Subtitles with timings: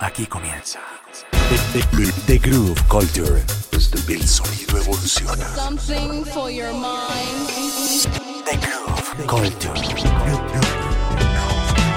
[0.00, 0.78] aquí comienza.
[1.72, 3.42] The, the- the Groove Culture.
[4.08, 5.46] El sonido evoluciona.
[5.54, 7.48] Something for your mind.
[8.44, 9.72] The Groove Culture.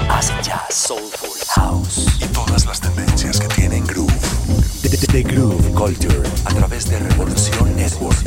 [0.10, 4.12] Acid jazz, soulful, house y todas las tendencias que tienen groove.
[4.82, 8.18] The, the- the Groove Culture a través de Revolución Network.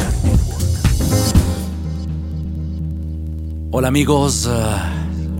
[3.73, 4.79] Hola amigos, uh,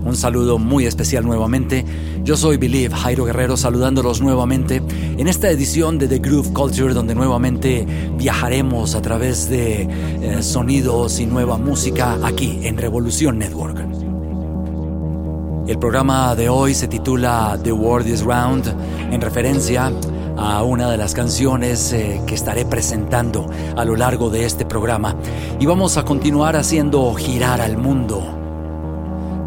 [0.05, 1.85] un saludo muy especial nuevamente.
[2.23, 4.81] Yo soy Believe Jairo Guerrero saludándolos nuevamente
[5.17, 7.85] en esta edición de The Groove Culture donde nuevamente
[8.17, 9.83] viajaremos a través de
[10.21, 13.83] eh, sonidos y nueva música aquí en Revolución Network.
[15.67, 18.67] El programa de hoy se titula The World is Round
[19.11, 19.91] en referencia
[20.35, 25.15] a una de las canciones eh, que estaré presentando a lo largo de este programa
[25.59, 28.42] y vamos a continuar haciendo girar al mundo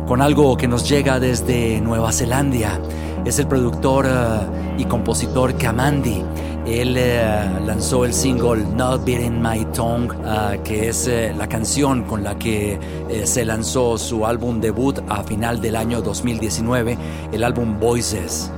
[0.06, 2.80] con algo que nos llega desde Nueva Zelanda.
[3.24, 6.22] Es el productor eh, y compositor Kamandi.
[6.64, 12.22] Él eh, lanzó el single Not Beating My Tongue, eh, que es la canción con
[12.22, 12.78] la que
[13.24, 16.96] se lanzó su álbum debut a final del año 2019,
[17.32, 18.50] el álbum Voices.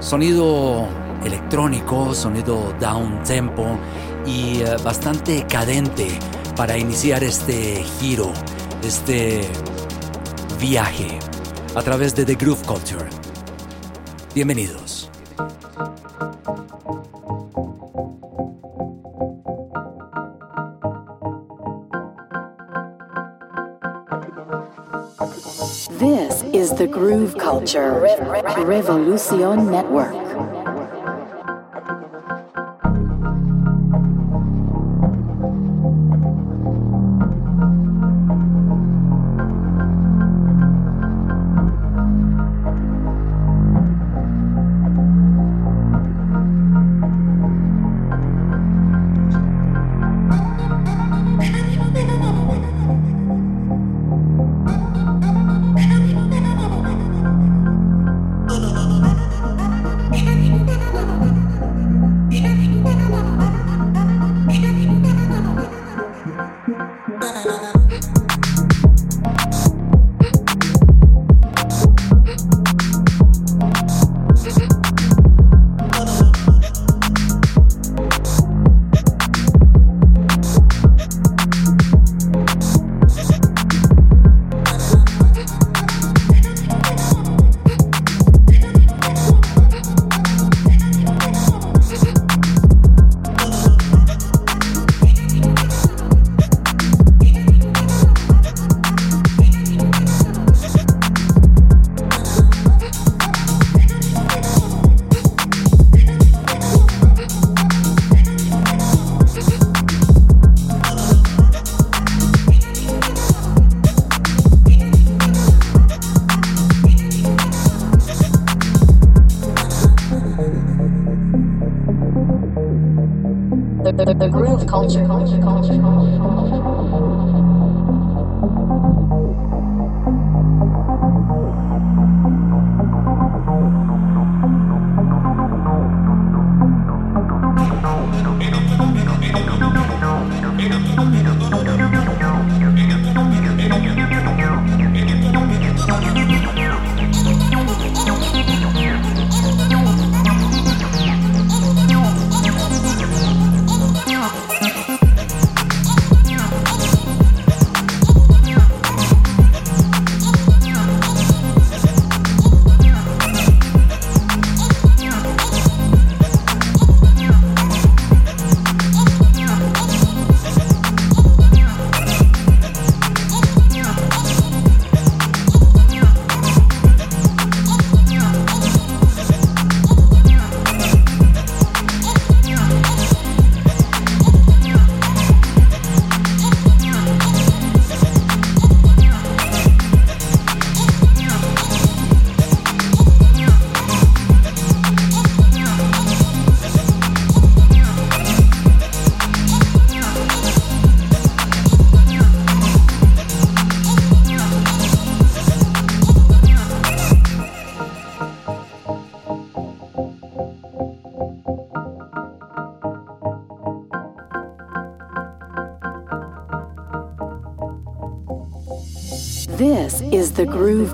[0.00, 0.86] Sonido
[1.24, 3.64] electrónico, sonido down tempo
[4.26, 6.18] y bastante cadente
[6.58, 8.32] para iniciar este giro,
[8.82, 9.42] este
[10.58, 11.20] viaje
[11.76, 13.08] a través de The Groove Culture.
[14.34, 15.08] Bienvenidos.
[26.00, 28.00] This is the Groove Culture
[28.66, 30.57] Revolution Network.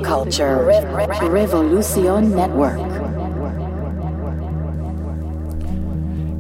[0.04, 0.58] Culture
[1.30, 2.78] Revolution Network.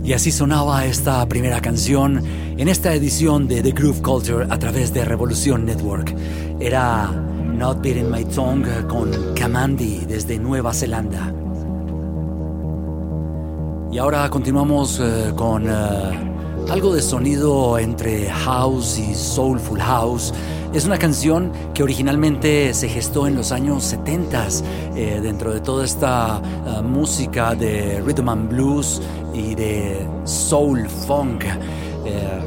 [0.04, 2.22] Y así sonaba esta primera canción
[2.58, 6.14] en esta edición de The Groove Culture a través de Revolution Network.
[6.60, 11.32] Era Not Beating My Tongue con Kamandi desde Nueva Zelanda.
[13.90, 15.70] Y ahora continuamos eh, con eh,
[16.68, 20.34] algo de sonido entre house y soulful house.
[20.74, 24.48] Es una canción que originalmente se gestó en los años 70
[24.96, 29.00] eh, dentro de toda esta uh, música de rhythm and blues
[29.32, 31.44] y de soul funk.
[32.04, 32.40] Eh,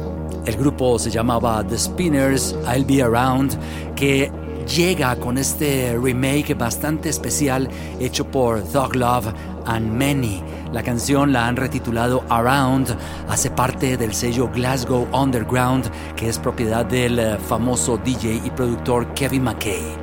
[0.44, 3.58] el grupo se llamaba The Spinners, I'll Be Around,
[3.96, 4.30] que
[4.76, 7.66] llega con este remake bastante especial
[7.98, 9.32] hecho por Thug Love
[9.64, 10.42] and Many.
[10.72, 12.94] La canción la han retitulado Around,
[13.28, 19.14] hace parte del sello Glasgow Underground, que es propiedad del eh, famoso DJ y productor
[19.14, 19.96] Kevin McKay.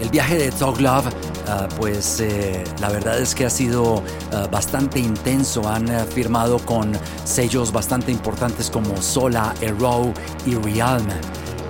[0.00, 4.02] El viaje de Talk Love, uh, pues eh, la verdad es que ha sido
[4.50, 5.66] bastante intenso.
[5.66, 6.92] Han firmado con
[7.24, 10.12] sellos bastante importantes como Sola, Arrow
[10.44, 11.06] y Realm.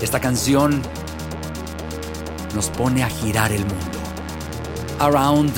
[0.01, 0.83] Esta canción
[2.55, 3.99] nos pone a girar el mundo.
[4.99, 5.55] Around,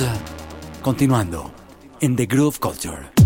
[0.83, 1.58] continuando
[2.01, 3.18] in the groove culture.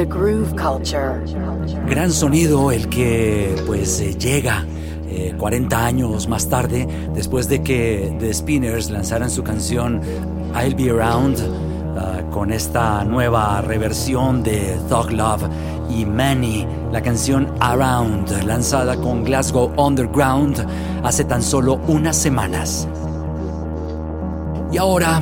[0.00, 1.22] The Groove Culture.
[1.86, 4.64] Gran sonido el que pues eh, llega
[5.10, 10.00] eh, 40 años más tarde después de que The Spinners lanzaran su canción
[10.54, 11.36] I'll Be Around
[11.98, 15.42] ah, con esta nueva reversión de Thug Love
[15.90, 20.66] y Manny, la canción Around lanzada con Glasgow Underground
[21.02, 22.88] hace tan solo unas semanas.
[24.72, 25.20] Y ahora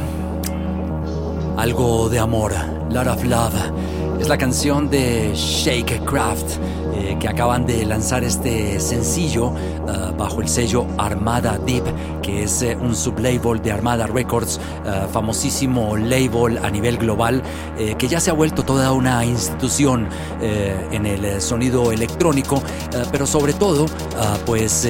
[1.57, 2.53] algo de amor,
[2.91, 3.73] Lot of Love,
[4.19, 6.59] Es la canción de Shakecraft
[6.95, 11.85] eh, que acaban de lanzar este sencillo uh, bajo el sello Armada Deep,
[12.21, 17.43] que es uh, un sublabel de Armada Records, uh, famosísimo label a nivel global,
[17.79, 20.09] eh, que ya se ha vuelto toda una institución
[20.43, 22.63] eh, en el sonido electrónico,
[23.13, 23.87] pero sobre todo,
[24.45, 24.89] pues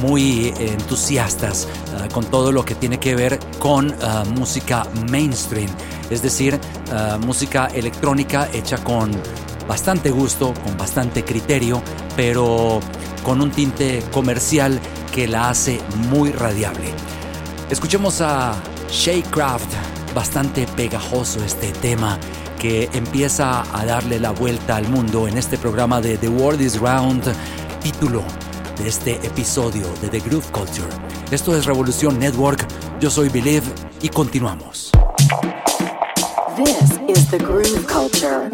[0.00, 1.68] muy entusiastas
[2.12, 3.94] con todo lo que tiene que ver con
[4.34, 5.68] música mainstream,
[6.10, 6.58] es decir,
[7.20, 9.10] música electrónica hecha con
[9.68, 11.82] bastante gusto, con bastante criterio,
[12.16, 12.80] pero
[13.22, 14.80] con un tinte comercial
[15.14, 15.80] que la hace
[16.10, 16.92] muy radiable.
[17.70, 18.54] Escuchemos a
[18.90, 19.72] Shaycraft,
[20.14, 22.18] bastante pegajoso este tema
[22.58, 26.78] que empieza a darle la vuelta al mundo en este programa de The World is
[26.78, 27.24] Round,
[27.82, 28.22] título
[28.78, 31.11] de este episodio de The Groove Culture.
[31.32, 32.66] Esto es Revolución Network,
[33.00, 33.64] yo soy Believe
[34.02, 34.92] y continuamos.
[36.56, 38.50] This is the Groove Culture.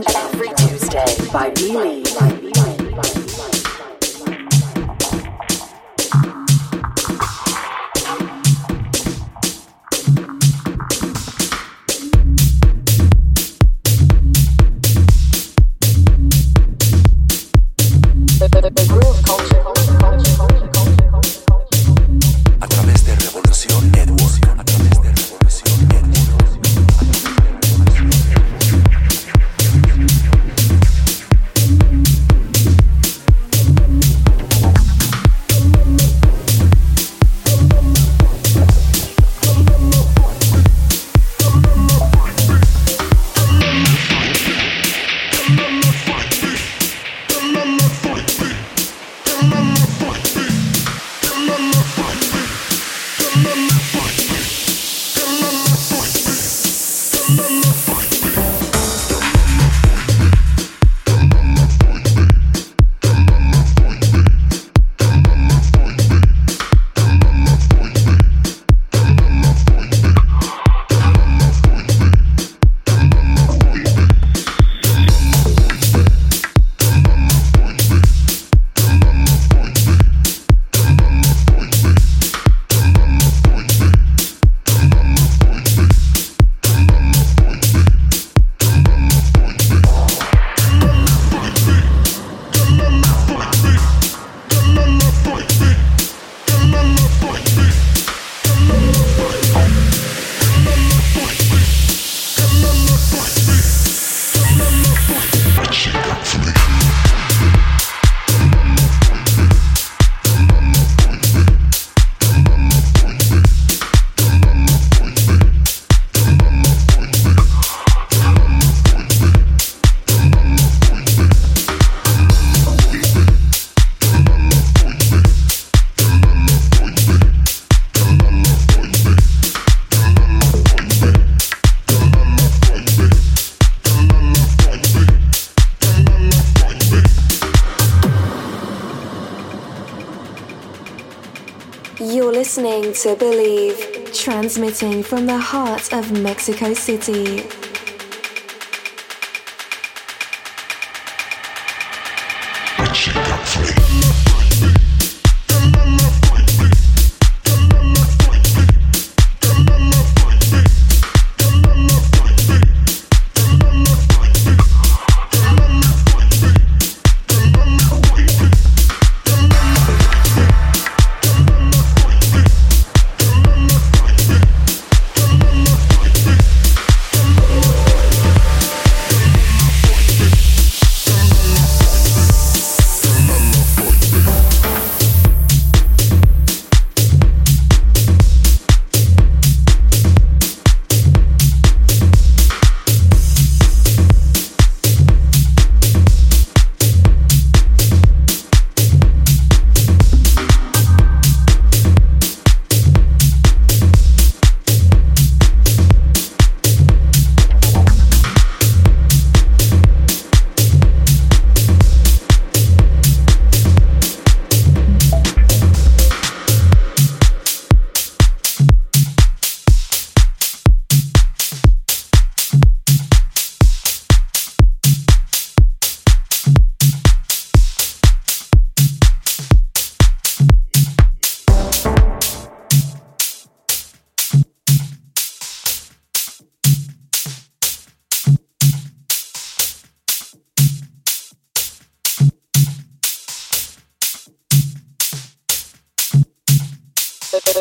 [142.30, 147.57] Listening to Believe, transmitting from the heart of Mexico City.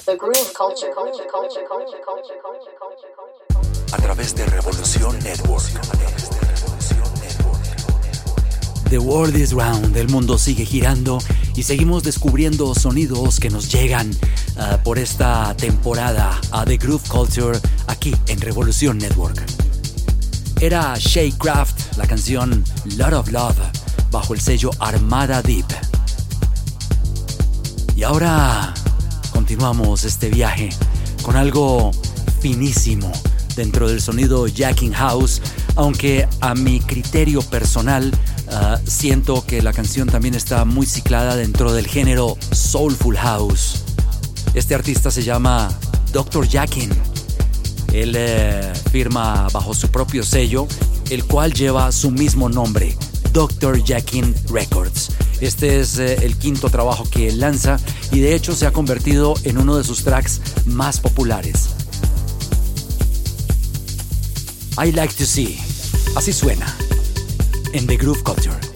[0.08, 0.90] The groove culture.
[3.92, 5.66] A través de Revolución Network.
[8.90, 11.18] The world is round, el mundo sigue girando
[11.58, 14.10] y seguimos descubriendo sonidos que nos llegan
[14.56, 19.44] uh, por esta temporada a The Groove Culture aquí en Revolución Network.
[20.62, 22.64] Era Shay Craft, la canción
[22.96, 23.60] Lot of Love,
[24.10, 25.68] bajo el sello Armada Deep.
[27.98, 28.74] Y ahora
[29.48, 30.68] continuamos este viaje
[31.22, 31.92] con algo
[32.42, 33.10] finísimo
[33.56, 35.42] dentro del sonido Jacking House,
[35.78, 38.12] aunque a mi criterio personal
[38.48, 43.86] uh, siento que la canción también está muy ciclada dentro del género Soulful House.
[44.54, 45.70] Este artista se llama
[46.12, 46.46] Dr.
[46.50, 46.90] Jackin.
[47.94, 50.68] Él eh, firma bajo su propio sello,
[51.10, 52.98] el cual lleva su mismo nombre,
[53.32, 53.82] Dr.
[53.82, 55.08] Jackin Records.
[55.42, 57.80] Este es eh, el quinto trabajo que él lanza
[58.12, 61.70] y de hecho se ha convertido en uno de sus tracks más populares.
[64.84, 65.60] I Like to See.
[66.16, 66.76] Así suena
[67.74, 68.67] en The Groove Culture.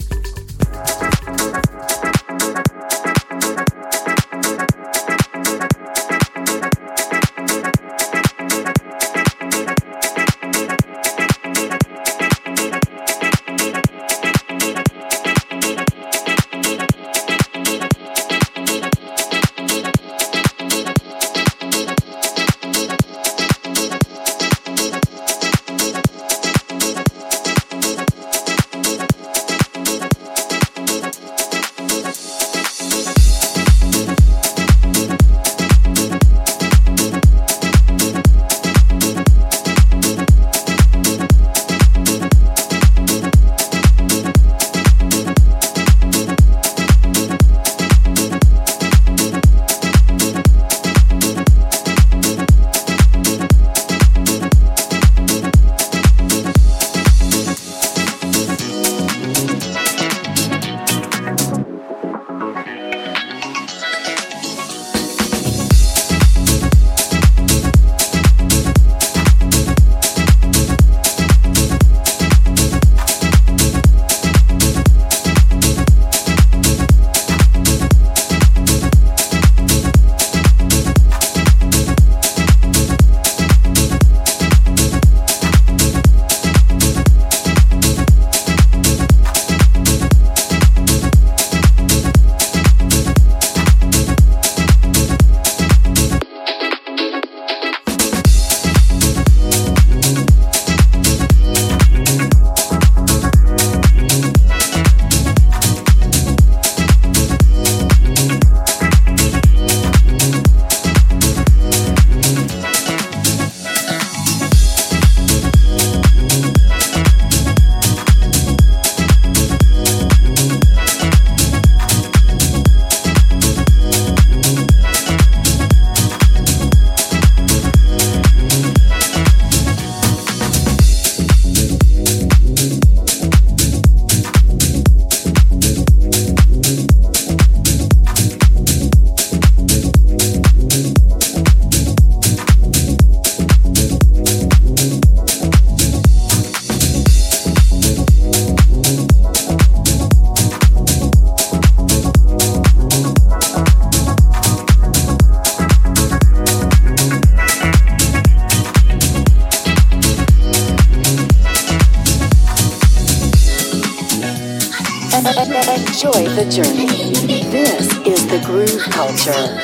[169.24, 169.61] Culture.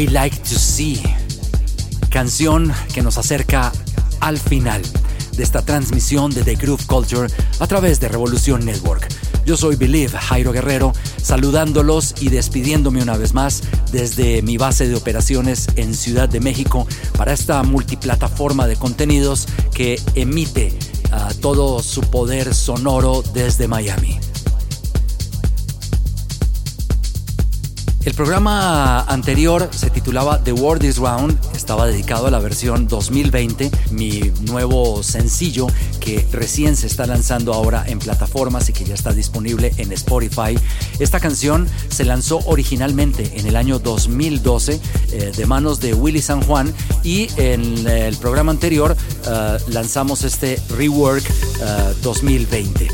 [0.00, 0.98] I Like to See,
[2.08, 3.70] canción que nos acerca
[4.20, 4.80] al final
[5.36, 9.06] de esta transmisión de The Groove Culture a través de Revolución Network.
[9.44, 14.96] Yo soy Believe Jairo Guerrero, saludándolos y despidiéndome una vez más desde mi base de
[14.96, 16.86] operaciones en Ciudad de México
[17.18, 20.72] para esta multiplataforma de contenidos que emite
[21.12, 24.18] uh, todo su poder sonoro desde Miami.
[28.02, 33.70] El programa anterior se titulaba The World is Round, estaba dedicado a la versión 2020,
[33.90, 35.66] mi nuevo sencillo
[36.00, 40.58] que recién se está lanzando ahora en plataformas y que ya está disponible en Spotify.
[40.98, 44.80] Esta canción se lanzó originalmente en el año 2012
[45.12, 46.72] eh, de manos de Willy San Juan
[47.04, 51.24] y en el programa anterior uh, lanzamos este Rework
[51.60, 52.88] uh, 2020.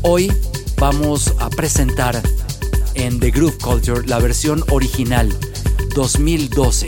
[0.00, 0.32] Hoy
[0.78, 2.22] vamos a presentar
[2.96, 5.34] en The Groove Culture la versión original
[5.94, 6.86] 2012.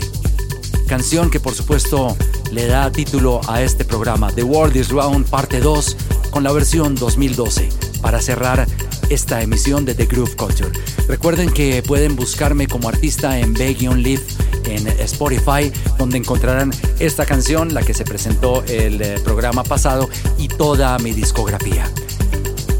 [0.87, 2.17] Canción que por supuesto
[2.51, 5.97] le da título a este programa, The World is Round parte 2
[6.31, 7.69] con la versión 2012
[8.01, 8.67] para cerrar
[9.09, 10.71] esta emisión de The Groove Culture.
[11.07, 14.21] Recuerden que pueden buscarme como artista en B-Leaf
[14.65, 20.47] en Spotify, donde encontrarán esta canción, la que se presentó el eh, programa pasado, y
[20.47, 21.89] toda mi discografía.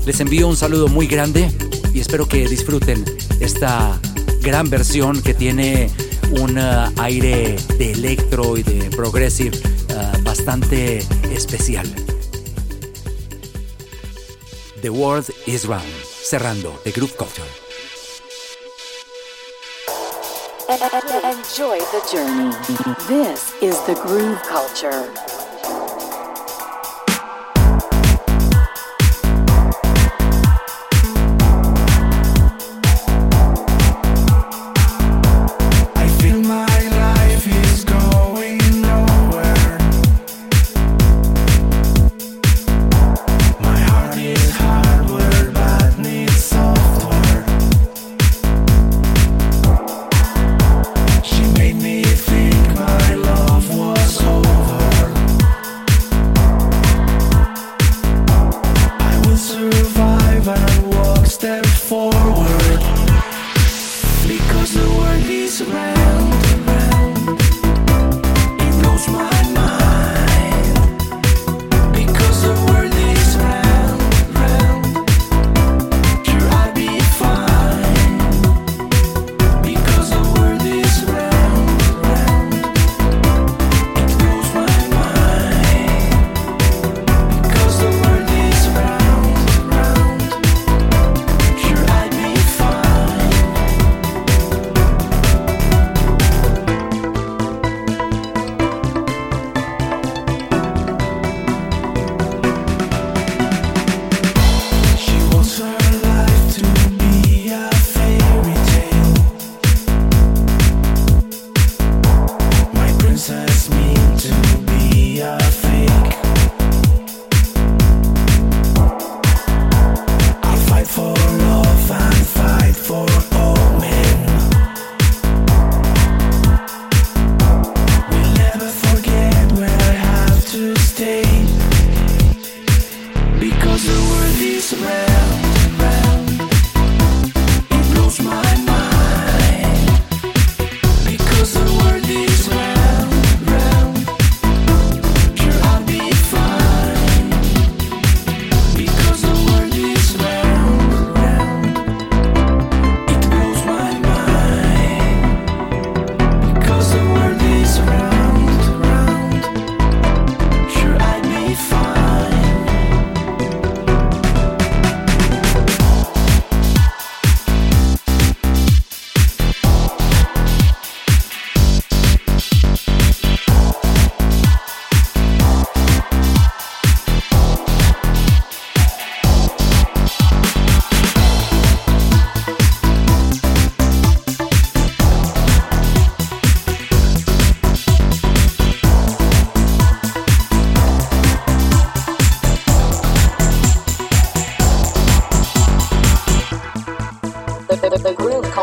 [0.06, 1.52] Les envío un saludo muy grande
[2.00, 3.04] espero que disfruten
[3.40, 4.00] esta
[4.42, 5.90] gran versión que tiene
[6.40, 11.00] un uh, aire de electro y de progressive uh, bastante
[11.32, 11.88] especial.
[14.82, 15.84] The World is Round,
[16.24, 17.44] cerrando The Groove Culture.
[21.24, 22.56] Enjoy the journey.
[23.08, 25.39] This is the Groove Culture.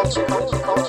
[0.09, 0.14] 同
[0.47, 0.86] 意，同意，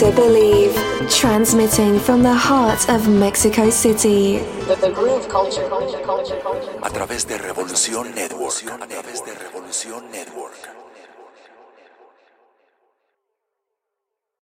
[0.00, 0.74] to Believe,
[1.08, 4.38] transmitting from the heart of Mexico City.
[4.66, 5.70] The Groove Culture.
[6.82, 8.54] A través de Revolución Network.
[8.82, 10.83] A través de Revolución Network.